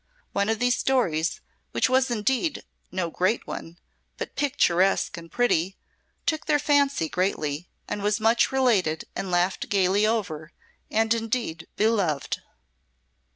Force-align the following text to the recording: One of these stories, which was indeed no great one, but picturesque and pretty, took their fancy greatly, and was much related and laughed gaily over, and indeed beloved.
One 0.33 0.49
of 0.49 0.57
these 0.57 0.75
stories, 0.75 1.41
which 1.73 1.87
was 1.87 2.09
indeed 2.09 2.63
no 2.91 3.11
great 3.11 3.45
one, 3.45 3.77
but 4.17 4.35
picturesque 4.35 5.15
and 5.15 5.31
pretty, 5.31 5.77
took 6.25 6.47
their 6.47 6.57
fancy 6.57 7.07
greatly, 7.07 7.69
and 7.87 8.01
was 8.01 8.19
much 8.19 8.51
related 8.51 9.05
and 9.15 9.29
laughed 9.29 9.69
gaily 9.69 10.07
over, 10.07 10.53
and 10.89 11.13
indeed 11.13 11.67
beloved. 11.75 12.41